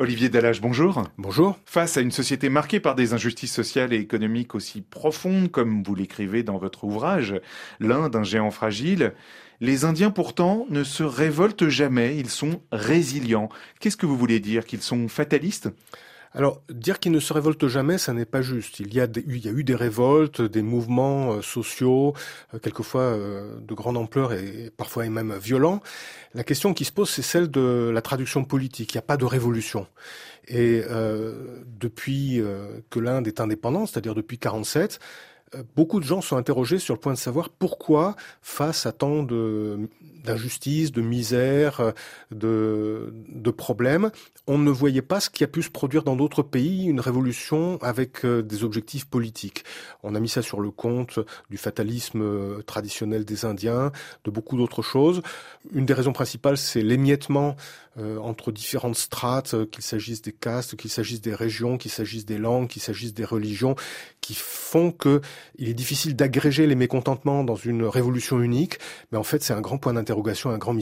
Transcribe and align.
Olivier 0.00 0.30
Dallage, 0.30 0.62
bonjour. 0.62 1.02
Bonjour. 1.18 1.58
Face 1.66 1.98
à 1.98 2.00
une 2.00 2.10
société 2.10 2.48
marquée 2.48 2.80
par 2.80 2.94
des 2.94 3.12
injustices 3.12 3.52
sociales 3.52 3.92
et 3.92 3.98
économiques 3.98 4.54
aussi 4.54 4.80
profondes, 4.80 5.50
comme 5.50 5.82
vous 5.82 5.94
l'écrivez 5.94 6.42
dans 6.42 6.56
votre 6.56 6.84
ouvrage, 6.84 7.38
l'Inde, 7.80 8.16
un 8.16 8.22
géant 8.22 8.50
fragile, 8.50 9.12
les 9.60 9.84
Indiens 9.84 10.10
pourtant 10.10 10.64
ne 10.70 10.84
se 10.84 11.02
révoltent 11.02 11.68
jamais, 11.68 12.16
ils 12.16 12.30
sont 12.30 12.62
résilients. 12.72 13.50
Qu'est-ce 13.78 13.98
que 13.98 14.06
vous 14.06 14.16
voulez 14.16 14.40
dire? 14.40 14.64
Qu'ils 14.64 14.80
sont 14.80 15.06
fatalistes? 15.06 15.68
Alors, 16.32 16.62
dire 16.70 17.00
qu'ils 17.00 17.10
ne 17.10 17.18
se 17.18 17.32
révoltent 17.32 17.66
jamais, 17.66 17.98
ça 17.98 18.12
n'est 18.12 18.24
pas 18.24 18.40
juste. 18.40 18.78
Il 18.78 18.94
y, 18.94 19.00
a 19.00 19.08
eu 19.16 19.64
des 19.64 19.74
révoltes, 19.74 20.40
des 20.40 20.62
mouvements 20.62 21.32
euh, 21.32 21.42
sociaux, 21.42 22.14
euh, 22.54 22.58
quelquefois 22.60 23.00
euh, 23.00 23.58
de 23.60 23.74
grande 23.74 23.96
ampleur 23.96 24.32
et 24.32 24.70
parfois 24.76 25.08
même 25.08 25.36
violents. 25.36 25.80
La 26.34 26.44
question 26.44 26.72
qui 26.72 26.84
se 26.84 26.92
pose, 26.92 27.10
c'est 27.10 27.22
celle 27.22 27.50
de 27.50 27.90
la 27.92 28.00
traduction 28.00 28.44
politique. 28.44 28.94
Il 28.94 28.96
n'y 28.96 29.00
a 29.00 29.02
pas 29.02 29.16
de 29.16 29.24
révolution. 29.24 29.88
Et 30.46 30.82
depuis 31.78 32.42
que 32.90 32.98
l'Inde 32.98 33.28
est 33.28 33.40
indépendante, 33.40 33.88
c'est-à-dire 33.88 34.16
depuis 34.16 34.38
47, 34.38 34.98
beaucoup 35.76 36.00
de 36.00 36.04
gens 36.04 36.20
sont 36.20 36.36
interrogés 36.36 36.78
sur 36.78 36.94
le 36.94 37.00
point 37.00 37.12
de 37.12 37.18
savoir 37.18 37.50
pourquoi, 37.50 38.16
face 38.42 38.84
à 38.86 38.92
tant 38.92 39.22
d'injustices, 40.24 40.92
de 40.92 41.02
misère, 41.02 41.92
de, 42.30 43.12
de 43.28 43.50
problèmes, 43.50 44.10
on 44.46 44.58
ne 44.58 44.70
voyait 44.70 45.00
pas 45.02 45.20
ce 45.20 45.30
qui 45.30 45.44
a 45.44 45.46
pu 45.46 45.62
se 45.62 45.70
produire 45.70 46.02
dans 46.02 46.16
d'autres 46.16 46.42
pays, 46.42 46.86
une 46.86 46.98
révolution 46.98 47.78
avec 47.82 48.24
euh, 48.24 48.42
des 48.42 48.64
objectifs 48.64 49.04
politiques. 49.04 49.64
On 50.02 50.16
a 50.16 50.20
mis 50.20 50.28
ça 50.28 50.42
sur 50.42 50.60
le 50.60 50.72
compte 50.72 51.20
du 51.50 51.56
fatalisme 51.56 52.22
euh, 52.22 52.62
traditionnel 52.62 53.24
des 53.24 53.44
Indiens, 53.44 53.92
de 54.24 54.30
beaucoup 54.30 54.56
d'autres 54.56 54.82
choses. 54.82 55.22
Une 55.72 55.86
des 55.86 55.94
raisons 55.94 56.12
principales, 56.12 56.56
c'est 56.56 56.82
l'émiettement 56.82 57.54
euh, 57.98 58.18
entre 58.18 58.50
différentes 58.50 58.96
strates, 58.96 59.54
qu'il 59.70 59.84
s'agisse 59.84 60.22
des 60.22 60.32
castes, 60.32 60.74
qu'il 60.76 60.90
s'agisse 60.90 61.20
des 61.20 61.34
régions, 61.34 61.76
qu'il 61.76 61.90
s'agisse 61.90 62.24
des 62.24 62.38
langues, 62.38 62.68
qu'il 62.68 62.82
s'agisse 62.82 63.14
des 63.14 63.24
religions, 63.24 63.76
qui 64.20 64.34
font 64.34 64.90
que 64.90 65.20
il 65.58 65.68
est 65.68 65.74
difficile 65.74 66.16
d'agréger 66.16 66.66
les 66.66 66.76
mécontentements 66.76 67.44
dans 67.44 67.56
une 67.56 67.84
révolution 67.84 68.40
unique. 68.40 68.78
Mais 69.12 69.18
en 69.18 69.22
fait, 69.22 69.42
c'est 69.42 69.52
un 69.52 69.60
grand 69.60 69.78
point 69.78 69.92
d'interrogation, 70.10 70.50
un 70.50 70.58
grand. 70.58 70.76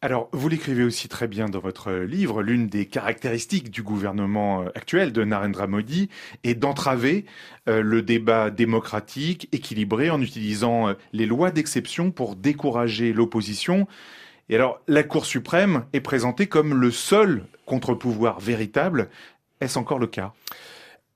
Alors, 0.00 0.28
vous 0.32 0.48
l'écrivez 0.48 0.84
aussi 0.84 1.08
très 1.08 1.28
bien 1.28 1.48
dans 1.48 1.58
votre 1.58 1.92
livre, 1.92 2.42
l'une 2.42 2.66
des 2.66 2.86
caractéristiques 2.86 3.70
du 3.70 3.82
gouvernement 3.82 4.62
euh, 4.62 4.68
actuel 4.74 5.12
de 5.12 5.22
Narendra 5.22 5.66
Modi 5.66 6.08
est 6.44 6.54
d'entraver 6.54 7.26
euh, 7.68 7.82
le 7.82 8.00
débat 8.00 8.50
démocratique 8.50 9.48
équilibré 9.52 10.08
en 10.08 10.20
utilisant 10.22 10.88
euh, 10.88 10.94
les 11.12 11.26
lois 11.26 11.50
d'exception 11.50 12.10
pour 12.10 12.36
décourager 12.36 13.12
l'opposition. 13.12 13.86
Et 14.48 14.56
alors, 14.56 14.80
la 14.88 15.02
Cour 15.02 15.26
suprême 15.26 15.84
est 15.92 16.00
présentée 16.00 16.46
comme 16.46 16.74
le 16.74 16.90
seul 16.90 17.44
contre-pouvoir 17.66 18.40
véritable. 18.40 19.10
Est-ce 19.60 19.78
encore 19.78 19.98
le 19.98 20.06
cas? 20.06 20.32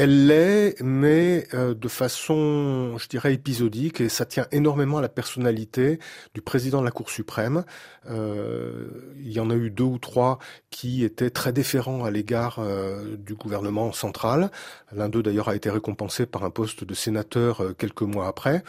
Elle 0.00 0.28
l'est, 0.28 0.80
mais 0.82 1.46
euh, 1.52 1.74
de 1.74 1.88
façon, 1.88 2.96
je 2.96 3.06
dirais, 3.06 3.34
épisodique, 3.34 4.00
et 4.00 4.08
ça 4.08 4.24
tient 4.24 4.46
énormément 4.50 4.96
à 4.96 5.02
la 5.02 5.10
personnalité 5.10 5.98
du 6.32 6.40
président 6.40 6.80
de 6.80 6.86
la 6.86 6.90
Cour 6.90 7.10
suprême. 7.10 7.64
Euh, 8.08 8.88
il 9.18 9.30
y 9.30 9.40
en 9.40 9.50
a 9.50 9.54
eu 9.54 9.68
deux 9.68 9.84
ou 9.84 9.98
trois 9.98 10.38
qui 10.70 11.04
étaient 11.04 11.28
très 11.28 11.52
déférents 11.52 12.02
à 12.02 12.10
l'égard 12.10 12.60
euh, 12.60 13.18
du 13.18 13.34
gouvernement 13.34 13.92
central. 13.92 14.50
L'un 14.90 15.10
d'eux, 15.10 15.22
d'ailleurs, 15.22 15.50
a 15.50 15.54
été 15.54 15.68
récompensé 15.68 16.24
par 16.24 16.44
un 16.44 16.50
poste 16.50 16.82
de 16.82 16.94
sénateur 16.94 17.62
quelques 17.76 18.00
mois 18.00 18.26
après. 18.26 18.62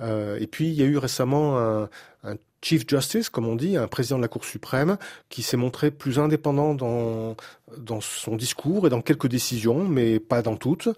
et 0.00 0.48
puis, 0.48 0.66
il 0.66 0.74
y 0.74 0.82
a 0.82 0.86
eu 0.86 0.98
récemment 0.98 1.56
un, 1.56 1.82
un 1.84 1.88
Chief 2.64 2.88
Justice, 2.88 3.28
comme 3.28 3.46
on 3.46 3.56
dit, 3.56 3.76
un 3.76 3.86
président 3.86 4.16
de 4.16 4.22
la 4.22 4.28
Cour 4.28 4.46
suprême, 4.46 4.96
qui 5.28 5.42
s'est 5.42 5.58
montré 5.58 5.90
plus 5.90 6.18
indépendant 6.18 6.74
dans, 6.74 7.36
son 8.00 8.36
discours 8.36 8.86
et 8.86 8.90
dans 8.90 9.02
quelques 9.02 9.26
décisions, 9.26 9.84
mais 9.84 10.18
pas 10.18 10.40
dans 10.40 10.56
toutes. 10.56 10.88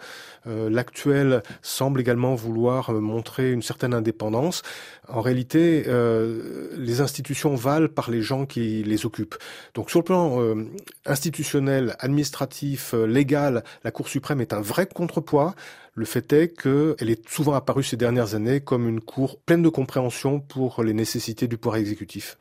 Euh, 0.47 0.71
l'actuel 0.71 1.43
semble 1.63 2.01
également 2.01 2.37
vouloir 2.37 2.93
montrer 2.93 3.51
une 3.51 3.63
certaine 3.63 3.95
indépendance. 3.95 4.63
En 5.09 5.21
réalité, 5.21 5.85
euh, 5.89 6.69
les 6.77 7.01
institutions 7.01 7.57
valent 7.57 7.89
par 7.89 8.13
les 8.13 8.23
gens 8.23 8.47
qui 8.47 8.85
les 8.85 9.05
occupent. 9.05 9.37
Donc 9.75 9.91
sur 9.91 9.99
le 9.99 10.05
plan 10.05 10.41
euh, 10.41 10.71
institutionnel, 11.05 11.97
administratif, 11.99 12.95
légal, 12.95 13.65
la 13.83 13.91
Cour 13.91 14.07
suprême 14.07 14.41
est 14.41 14.53
un 14.53 14.61
vrai 14.61 14.87
contrepoids. 14.87 15.57
Le 15.99 16.05
fait 16.05 16.31
est 16.35 16.49
qu'elle 16.49 17.09
est 17.09 17.27
souvent 17.27 17.55
apparue 17.55 17.83
ces 17.83 17.97
dernières 17.97 18.35
années 18.35 18.61
comme 18.61 18.87
une 18.87 19.01
cour 19.01 19.39
pleine 19.41 19.63
de 19.63 19.71
compréhension 19.71 20.41
pour 20.41 20.85
les 20.85 20.93
nécessités 20.93 21.49
du 21.49 21.56
pouvoir 21.57 21.81
exécutif. 21.81 22.39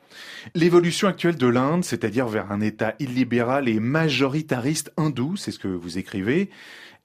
L'évolution 0.54 1.08
actuelle 1.08 1.36
de 1.36 1.46
l'Inde, 1.46 1.84
c'est-à-dire 1.84 2.26
vers 2.26 2.50
un 2.52 2.60
État 2.60 2.94
illibéral 2.98 3.68
et 3.68 3.80
majoritariste 3.80 4.92
hindou, 4.96 5.36
c'est 5.36 5.50
ce 5.50 5.58
que 5.58 5.68
vous 5.68 5.98
écrivez, 5.98 6.50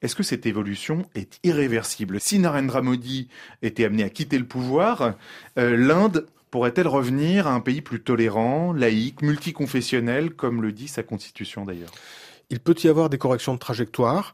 est-ce 0.02 0.16
que 0.16 0.24
cette 0.24 0.46
évolution 0.46 1.06
est 1.14 1.40
irréversible? 1.44 2.20
Si 2.20 2.40
Narendra 2.40 2.82
Modi 2.82 3.28
était 3.62 3.86
amené 3.86 4.04
à 4.04 4.10
quitter 4.10 4.40
le 4.40 4.48
pouvoir, 4.48 5.16
euh, 5.60 5.78
l'Inde 5.78 6.26
pourrait-elle 6.50 6.88
revenir 6.88 7.48
à 7.48 7.54
un 7.54 7.60
pays 7.60 7.82
plus 7.82 8.02
tolérant, 8.02 8.74
laïque, 8.74 9.22
multiconfessionnel, 9.22 10.32
comme 10.32 10.62
le 10.62 10.72
dit 10.72 10.88
sa 10.88 11.04
constitution 11.04 11.66
d'ailleurs? 11.66 11.92
Il 12.50 12.60
peut 12.60 12.76
y 12.84 12.88
avoir 12.88 13.10
des 13.10 13.18
corrections 13.18 13.54
de 13.54 13.60
trajectoire 13.60 14.34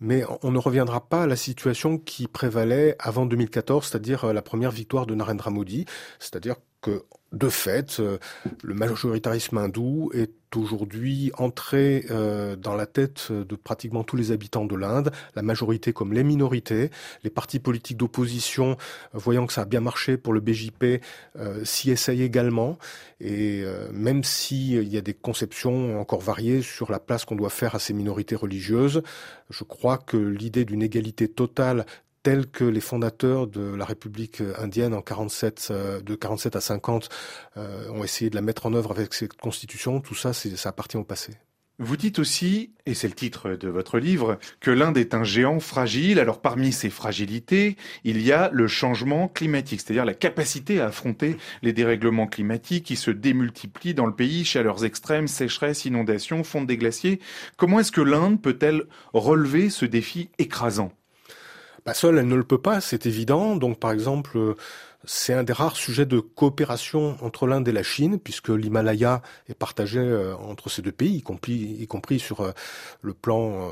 mais 0.00 0.24
on 0.42 0.50
ne 0.50 0.58
reviendra 0.58 1.08
pas 1.08 1.24
à 1.24 1.26
la 1.26 1.36
situation 1.36 1.98
qui 1.98 2.28
prévalait 2.28 2.96
avant 2.98 3.26
2014, 3.26 3.86
c'est-à-dire 3.86 4.24
euh, 4.24 4.32
la 4.32 4.42
première 4.42 4.70
victoire 4.70 5.06
de 5.06 5.14
Narendra 5.14 5.50
Modi, 5.50 5.86
c'est-à-dire 6.18 6.56
que 6.80 7.04
de 7.32 7.50
fait, 7.50 8.00
euh, 8.00 8.18
le 8.62 8.72
majoritarisme 8.72 9.58
hindou 9.58 10.10
est 10.14 10.32
aujourd'hui 10.56 11.30
entré 11.36 12.06
euh, 12.10 12.56
dans 12.56 12.74
la 12.74 12.86
tête 12.86 13.30
de 13.30 13.54
pratiquement 13.54 14.02
tous 14.02 14.16
les 14.16 14.32
habitants 14.32 14.64
de 14.64 14.74
l'Inde, 14.74 15.12
la 15.34 15.42
majorité 15.42 15.92
comme 15.92 16.14
les 16.14 16.24
minorités. 16.24 16.90
Les 17.24 17.28
partis 17.28 17.58
politiques 17.58 17.98
d'opposition, 17.98 18.70
euh, 18.70 19.18
voyant 19.18 19.46
que 19.46 19.52
ça 19.52 19.62
a 19.62 19.64
bien 19.66 19.80
marché 19.80 20.16
pour 20.16 20.32
le 20.32 20.40
BJP, 20.40 21.02
s'y 21.64 21.90
essayent 21.90 22.22
également. 22.22 22.78
Et 23.20 23.64
même 23.92 24.24
s'il 24.24 24.88
y 24.88 24.96
a 24.96 25.00
des 25.00 25.14
conceptions 25.14 26.00
encore 26.00 26.20
variées 26.20 26.62
sur 26.62 26.90
la 26.90 26.98
place 26.98 27.24
qu'on 27.24 27.36
doit 27.36 27.50
faire 27.50 27.74
à 27.74 27.78
ces 27.78 27.92
minorités 27.92 28.36
religieuses, 28.36 29.02
je 29.50 29.64
crois 29.64 29.98
que 29.98 30.16
l'idée 30.16 30.64
d'une 30.64 30.82
égalité 30.82 31.28
totale 31.28 31.84
tels 32.22 32.46
que 32.46 32.64
les 32.64 32.80
fondateurs 32.80 33.46
de 33.46 33.74
la 33.74 33.84
République 33.84 34.42
indienne 34.58 34.94
en 34.94 35.02
47, 35.02 35.68
euh, 35.70 36.00
de 36.00 36.14
47 36.14 36.56
à 36.56 36.60
50 36.60 37.08
euh, 37.56 37.90
ont 37.90 38.04
essayé 38.04 38.30
de 38.30 38.34
la 38.34 38.42
mettre 38.42 38.66
en 38.66 38.74
œuvre 38.74 38.90
avec 38.90 39.14
cette 39.14 39.34
constitution, 39.34 40.00
tout 40.00 40.14
ça, 40.14 40.32
ça 40.32 40.68
appartient 40.68 40.96
au 40.96 41.04
passé. 41.04 41.34
Vous 41.80 41.96
dites 41.96 42.18
aussi, 42.18 42.72
et 42.86 42.94
c'est 42.94 43.06
le 43.06 43.14
titre 43.14 43.50
de 43.50 43.68
votre 43.68 44.00
livre, 44.00 44.40
que 44.58 44.72
l'Inde 44.72 44.98
est 44.98 45.14
un 45.14 45.22
géant 45.22 45.60
fragile. 45.60 46.18
Alors 46.18 46.40
parmi 46.40 46.72
ces 46.72 46.90
fragilités, 46.90 47.76
il 48.02 48.20
y 48.20 48.32
a 48.32 48.50
le 48.52 48.66
changement 48.66 49.28
climatique, 49.28 49.80
c'est-à-dire 49.80 50.04
la 50.04 50.14
capacité 50.14 50.80
à 50.80 50.86
affronter 50.86 51.36
les 51.62 51.72
dérèglements 51.72 52.26
climatiques 52.26 52.86
qui 52.86 52.96
se 52.96 53.12
démultiplient 53.12 53.94
dans 53.94 54.06
le 54.06 54.14
pays, 54.14 54.44
chaleurs 54.44 54.84
extrêmes, 54.84 55.28
sécheresse, 55.28 55.84
inondations, 55.84 56.42
fonte 56.42 56.66
des 56.66 56.78
glaciers. 56.78 57.20
Comment 57.56 57.78
est-ce 57.78 57.92
que 57.92 58.00
l'Inde 58.00 58.42
peut-elle 58.42 58.82
relever 59.12 59.70
ce 59.70 59.84
défi 59.84 60.30
écrasant? 60.38 60.90
Bah, 61.84 61.94
seule, 61.94 62.18
elle 62.18 62.28
ne 62.28 62.34
le 62.34 62.44
peut 62.44 62.60
pas, 62.60 62.80
c'est 62.80 63.06
évident. 63.06 63.56
Donc, 63.56 63.78
par 63.78 63.92
exemple, 63.92 64.36
euh, 64.36 64.54
c'est 65.04 65.32
un 65.32 65.44
des 65.44 65.52
rares 65.52 65.76
sujets 65.76 66.06
de 66.06 66.18
coopération 66.18 67.16
entre 67.22 67.46
l'Inde 67.46 67.68
et 67.68 67.72
la 67.72 67.82
Chine, 67.82 68.18
puisque 68.18 68.48
l'Himalaya 68.48 69.22
est 69.48 69.54
partagé 69.54 70.00
euh, 70.00 70.34
entre 70.36 70.68
ces 70.68 70.82
deux 70.82 70.92
pays, 70.92 71.16
y 71.16 71.86
compris, 71.86 72.18
sur 72.18 72.40
euh, 72.40 72.50
le 73.02 73.14
plan 73.14 73.70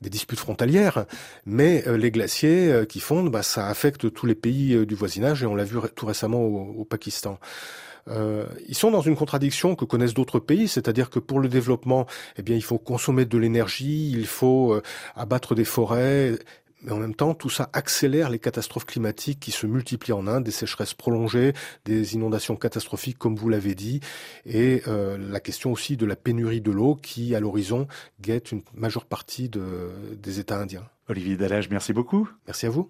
des 0.00 0.10
disputes 0.10 0.38
frontalières. 0.38 1.06
Mais 1.46 1.84
les 1.86 2.10
glaciers 2.10 2.86
qui 2.88 3.00
fondent, 3.00 3.30
bah, 3.30 3.42
ça 3.42 3.68
affecte 3.68 4.12
tous 4.12 4.26
les 4.26 4.34
pays 4.34 4.86
du 4.86 4.94
voisinage, 4.94 5.42
et 5.42 5.46
on 5.46 5.54
l'a 5.54 5.64
vu 5.64 5.78
tout 5.94 6.06
récemment 6.06 6.42
au, 6.44 6.84
Pakistan. 6.84 7.38
ils 8.08 8.74
sont 8.74 8.90
dans 8.90 9.00
une 9.00 9.16
contradiction 9.16 9.76
que 9.76 9.84
connaissent 9.84 10.14
d'autres 10.14 10.40
pays, 10.40 10.68
c'est-à-dire 10.68 11.10
que 11.10 11.18
pour 11.18 11.40
le 11.40 11.48
développement, 11.48 12.06
eh 12.36 12.42
bien, 12.42 12.56
il 12.56 12.64
faut 12.64 12.78
consommer 12.78 13.24
de 13.24 13.38
l'énergie, 13.38 14.10
il 14.10 14.26
faut 14.26 14.80
abattre 15.14 15.54
des 15.54 15.64
forêts, 15.64 16.38
mais 16.82 16.92
en 16.92 16.98
même 16.98 17.14
temps, 17.14 17.34
tout 17.34 17.50
ça 17.50 17.68
accélère 17.72 18.30
les 18.30 18.38
catastrophes 18.38 18.86
climatiques 18.86 19.40
qui 19.40 19.50
se 19.50 19.66
multiplient 19.66 20.12
en 20.12 20.26
Inde, 20.26 20.44
des 20.44 20.50
sécheresses 20.50 20.94
prolongées, 20.94 21.52
des 21.84 22.14
inondations 22.14 22.56
catastrophiques, 22.56 23.18
comme 23.18 23.36
vous 23.36 23.48
l'avez 23.48 23.74
dit, 23.74 24.00
et 24.46 24.82
euh, 24.86 25.18
la 25.18 25.40
question 25.40 25.72
aussi 25.72 25.96
de 25.96 26.06
la 26.06 26.16
pénurie 26.16 26.60
de 26.60 26.70
l'eau 26.70 26.94
qui, 26.94 27.34
à 27.34 27.40
l'horizon, 27.40 27.86
guette 28.20 28.52
une 28.52 28.62
majeure 28.74 29.04
partie 29.04 29.48
de, 29.48 29.90
des 30.16 30.40
États 30.40 30.58
indiens. 30.58 30.88
Olivier 31.08 31.36
Dallage, 31.36 31.68
merci 31.70 31.92
beaucoup. 31.92 32.28
Merci 32.46 32.66
à 32.66 32.70
vous. 32.70 32.88